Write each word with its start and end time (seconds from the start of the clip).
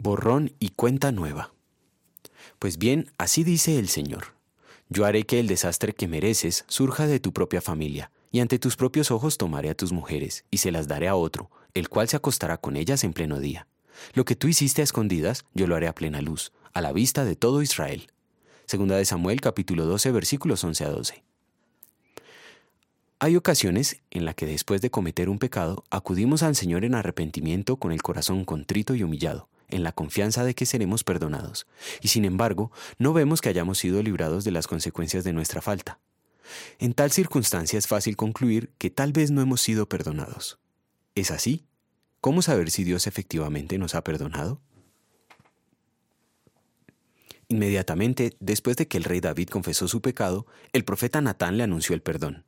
Borrón 0.00 0.52
y 0.60 0.68
cuenta 0.68 1.10
nueva. 1.10 1.52
Pues 2.60 2.78
bien, 2.78 3.10
así 3.18 3.42
dice 3.42 3.80
el 3.80 3.88
Señor. 3.88 4.26
Yo 4.88 5.04
haré 5.04 5.24
que 5.24 5.40
el 5.40 5.48
desastre 5.48 5.92
que 5.92 6.06
mereces 6.06 6.64
surja 6.68 7.08
de 7.08 7.18
tu 7.18 7.32
propia 7.32 7.60
familia, 7.60 8.12
y 8.30 8.38
ante 8.38 8.60
tus 8.60 8.76
propios 8.76 9.10
ojos 9.10 9.38
tomaré 9.38 9.70
a 9.70 9.74
tus 9.74 9.90
mujeres, 9.90 10.44
y 10.52 10.58
se 10.58 10.70
las 10.70 10.86
daré 10.86 11.08
a 11.08 11.16
otro, 11.16 11.50
el 11.74 11.88
cual 11.88 12.08
se 12.08 12.14
acostará 12.14 12.58
con 12.58 12.76
ellas 12.76 13.02
en 13.02 13.12
pleno 13.12 13.40
día. 13.40 13.66
Lo 14.14 14.24
que 14.24 14.36
tú 14.36 14.46
hiciste 14.46 14.82
a 14.82 14.84
escondidas, 14.84 15.44
yo 15.52 15.66
lo 15.66 15.74
haré 15.74 15.88
a 15.88 15.96
plena 15.96 16.22
luz, 16.22 16.52
a 16.74 16.80
la 16.80 16.92
vista 16.92 17.24
de 17.24 17.34
todo 17.34 17.60
Israel. 17.60 18.06
Segunda 18.66 18.96
de 18.96 19.04
Samuel 19.04 19.40
capítulo 19.40 19.84
12 19.84 20.12
versículos 20.12 20.62
11 20.62 20.84
a 20.84 20.90
12. 20.90 21.24
Hay 23.18 23.34
ocasiones 23.34 24.00
en 24.12 24.24
las 24.24 24.36
que 24.36 24.46
después 24.46 24.80
de 24.80 24.92
cometer 24.92 25.28
un 25.28 25.40
pecado 25.40 25.82
acudimos 25.90 26.44
al 26.44 26.54
Señor 26.54 26.84
en 26.84 26.94
arrepentimiento 26.94 27.78
con 27.78 27.90
el 27.90 28.00
corazón 28.00 28.44
contrito 28.44 28.94
y 28.94 29.02
humillado, 29.02 29.48
en 29.68 29.82
la 29.82 29.92
confianza 29.92 30.44
de 30.44 30.54
que 30.54 30.66
seremos 30.66 31.04
perdonados, 31.04 31.66
y 32.00 32.08
sin 32.08 32.24
embargo 32.24 32.72
no 32.98 33.12
vemos 33.12 33.40
que 33.40 33.48
hayamos 33.48 33.78
sido 33.78 34.02
librados 34.02 34.44
de 34.44 34.50
las 34.50 34.66
consecuencias 34.66 35.24
de 35.24 35.32
nuestra 35.32 35.60
falta. 35.60 35.98
En 36.78 36.94
tal 36.94 37.10
circunstancia 37.10 37.78
es 37.78 37.86
fácil 37.86 38.16
concluir 38.16 38.72
que 38.78 38.90
tal 38.90 39.12
vez 39.12 39.30
no 39.30 39.42
hemos 39.42 39.60
sido 39.60 39.88
perdonados. 39.88 40.58
¿Es 41.14 41.30
así? 41.30 41.66
¿Cómo 42.20 42.42
saber 42.42 42.70
si 42.70 42.84
Dios 42.84 43.06
efectivamente 43.06 43.78
nos 43.78 43.94
ha 43.94 44.02
perdonado? 44.02 44.60
Inmediatamente 47.48 48.36
después 48.40 48.76
de 48.76 48.88
que 48.88 48.98
el 48.98 49.04
rey 49.04 49.20
David 49.20 49.48
confesó 49.48 49.88
su 49.88 50.02
pecado, 50.02 50.46
el 50.72 50.84
profeta 50.84 51.20
Natán 51.20 51.56
le 51.56 51.64
anunció 51.64 51.94
el 51.94 52.02
perdón. 52.02 52.44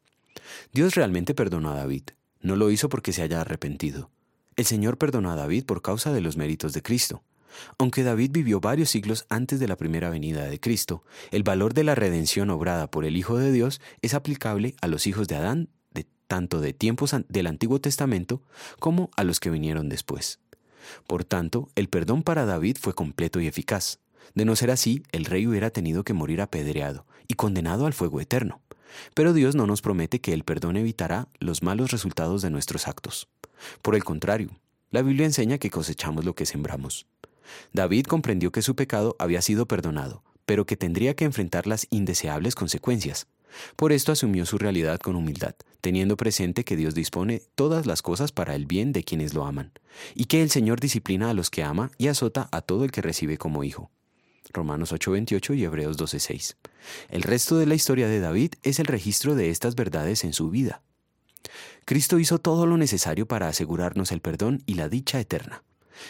Dios 0.73 0.95
realmente 0.95 1.35
perdonó 1.35 1.71
a 1.71 1.77
David. 1.77 2.11
No 2.41 2.57
lo 2.57 2.71
hizo 2.71 2.89
porque 2.89 3.13
se 3.13 3.23
haya 3.23 3.41
arrepentido. 3.41 4.11
El 4.57 4.67
Señor 4.67 4.99
perdonó 4.99 5.31
a 5.31 5.37
David 5.37 5.65
por 5.65 5.83
causa 5.83 6.13
de 6.13 6.21
los 6.21 6.37
méritos 6.37 6.73
de 6.73 6.83
Cristo. 6.83 7.23
Aunque 7.79 8.03
David 8.03 8.31
vivió 8.33 8.61
varios 8.61 8.91
siglos 8.91 9.27
antes 9.29 9.59
de 9.59 9.69
la 9.69 9.77
primera 9.77 10.11
venida 10.11 10.45
de 10.45 10.61
Cristo, 10.61 11.05
el 11.31 11.43
valor 11.43 11.75
de 11.75 11.85
la 11.85 11.95
redención 11.95 12.51
obrada 12.51 12.91
por 12.91 13.05
el 13.05 13.17
Hijo 13.17 13.39
de 13.39 13.53
Dios 13.53 13.81
es 14.03 14.15
aplicable 14.15 14.75
a 14.81 14.87
los 14.87 15.07
hijos 15.07 15.29
de 15.29 15.37
Adán, 15.37 15.69
de, 15.93 16.07
tanto 16.27 16.61
de 16.61 16.73
tiempos 16.73 17.15
del 17.29 17.47
Antiguo 17.47 17.81
Testamento 17.81 18.43
como 18.79 19.11
a 19.17 19.25
los 19.25 19.41
que 19.41 19.51
vinieron 19.51 19.89
después. 19.89 20.39
Por 21.07 21.25
tanto, 21.25 21.69
el 21.75 21.89
perdón 21.89 22.23
para 22.23 22.47
David 22.47 22.77
fue 22.81 22.95
completo 22.95 23.41
y 23.41 23.47
eficaz. 23.47 23.99
De 24.35 24.45
no 24.45 24.57
ser 24.57 24.71
así, 24.71 25.03
el 25.13 25.25
rey 25.25 25.47
hubiera 25.47 25.71
tenido 25.71 26.05
que 26.05 26.15
morir 26.15 26.41
apedreado 26.41 27.07
y 27.29 27.35
condenado 27.35 27.87
al 27.87 27.93
fuego 27.93 28.21
eterno. 28.21 28.61
Pero 29.15 29.33
Dios 29.33 29.55
no 29.55 29.67
nos 29.67 29.83
promete 29.83 30.21
que 30.21 30.33
el 30.33 30.45
perdón 30.45 30.77
evitará 30.77 31.29
los 31.39 31.63
malos 31.63 31.91
resultados 31.91 32.43
de 32.43 32.51
nuestros 32.51 32.89
actos. 32.89 33.29
Por 33.83 33.95
el 33.95 34.05
contrario, 34.05 34.51
la 34.91 35.03
Biblia 35.03 35.27
enseña 35.27 35.59
que 35.59 35.71
cosechamos 35.71 36.25
lo 36.25 36.35
que 36.35 36.47
sembramos. 36.47 37.07
David 37.73 38.07
comprendió 38.07 38.53
que 38.53 38.63
su 38.63 38.75
pecado 38.75 39.17
había 39.19 39.43
sido 39.43 39.67
perdonado, 39.67 40.23
pero 40.47 40.67
que 40.67 40.77
tendría 40.77 41.15
que 41.15 41.25
enfrentar 41.25 41.67
las 41.67 41.87
indeseables 41.91 42.55
consecuencias. 42.55 43.27
Por 43.77 43.93
esto 43.93 44.13
asumió 44.13 44.47
su 44.47 44.59
realidad 44.59 45.01
con 45.01 45.17
humildad, 45.17 45.55
teniendo 45.81 46.17
presente 46.17 46.65
que 46.65 46.77
Dios 46.77 46.95
dispone 46.95 47.43
todas 47.55 47.87
las 47.87 48.03
cosas 48.03 48.33
para 48.33 48.55
el 48.55 48.67
bien 48.67 48.93
de 48.93 49.03
quienes 49.03 49.35
lo 49.35 49.45
aman, 49.45 49.73
y 50.15 50.27
que 50.27 50.43
el 50.43 50.51
Señor 50.51 50.81
disciplina 50.81 51.31
a 51.31 51.35
los 51.35 51.51
que 51.51 51.63
ama 51.63 51.91
y 51.99 52.09
azota 52.09 52.49
a 52.53 52.63
todo 52.63 52.85
el 52.85 52.93
que 52.93 53.03
recibe 53.03 53.39
como 53.39 53.65
hijo. 53.65 53.91
Romanos 54.53 54.93
8:28 54.93 55.55
y 55.55 55.65
Hebreos 55.65 55.97
12:6. 55.97 56.57
El 57.09 57.23
resto 57.23 57.57
de 57.57 57.67
la 57.67 57.75
historia 57.75 58.09
de 58.09 58.21
David 58.21 58.55
es 58.63 58.79
el 58.81 58.87
registro 58.87 59.35
de 59.35 59.51
estas 59.51 59.75
verdades 59.75 60.25
en 60.25 60.33
su 60.33 60.51
vida. 60.51 60.83
Cristo 61.85 62.19
hizo 62.19 62.39
todo 62.39 62.67
lo 62.67 62.77
necesario 62.77 63.27
para 63.27 63.49
asegurarnos 63.49 64.13
el 64.13 64.21
perdón 64.21 64.63
y 64.67 64.75
la 64.75 64.89
dicha 64.89 65.21
eterna. 65.21 65.63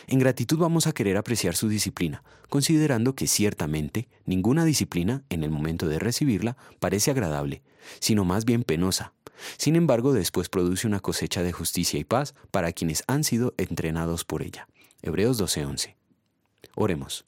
En 0.07 0.19
gratitud 0.19 0.59
vamos 0.59 0.87
a 0.87 0.93
querer 0.93 1.17
apreciar 1.17 1.57
su 1.57 1.69
disciplina, 1.69 2.23
considerando 2.49 3.15
que 3.15 3.27
ciertamente 3.27 4.09
ninguna 4.25 4.65
disciplina, 4.65 5.25
en 5.31 5.43
el 5.45 5.51
momento 5.51 5.89
de 5.89 5.99
recibirla, 5.99 6.57
parece 6.79 7.11
agradable, 7.11 7.63
sino 7.99 8.25
más 8.25 8.45
bien 8.45 8.63
penosa. 8.63 9.13
Sin 9.57 9.77
embargo, 9.77 10.13
después 10.13 10.49
produce 10.49 10.87
una 10.87 11.01
cosecha 11.01 11.43
de 11.43 11.53
justicia 11.53 11.99
y 11.99 12.05
paz 12.05 12.35
para 12.51 12.73
quienes 12.73 13.03
han 13.07 13.25
sido 13.25 13.55
entrenados 13.57 14.25
por 14.25 14.43
ella. 14.43 14.69
Hebreos 15.03 15.39
12:11. 15.39 15.97
Oremos. 16.75 17.25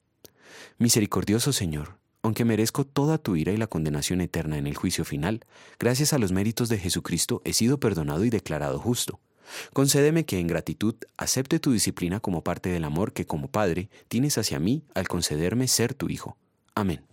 Misericordioso 0.77 1.53
Señor, 1.53 1.97
aunque 2.23 2.45
merezco 2.45 2.85
toda 2.85 3.17
tu 3.17 3.35
ira 3.35 3.51
y 3.51 3.57
la 3.57 3.67
condenación 3.67 4.21
eterna 4.21 4.57
en 4.57 4.65
el 4.65 4.75
juicio 4.75 5.05
final, 5.05 5.45
gracias 5.77 6.13
a 6.13 6.17
los 6.17 6.31
méritos 6.31 6.69
de 6.69 6.79
Jesucristo 6.79 7.41
he 7.45 7.53
sido 7.53 7.79
perdonado 7.79 8.25
y 8.25 8.29
declarado 8.29 8.79
justo. 8.79 9.19
Concédeme 9.73 10.25
que 10.25 10.39
en 10.39 10.47
gratitud 10.47 10.95
acepte 11.17 11.59
tu 11.59 11.73
disciplina 11.73 12.21
como 12.21 12.43
parte 12.43 12.69
del 12.69 12.85
amor 12.85 13.13
que 13.13 13.25
como 13.25 13.49
Padre 13.49 13.89
tienes 14.07 14.37
hacia 14.37 14.59
mí 14.59 14.85
al 14.95 15.07
concederme 15.07 15.67
ser 15.67 15.93
tu 15.93 16.09
Hijo. 16.09 16.37
Amén. 16.73 17.12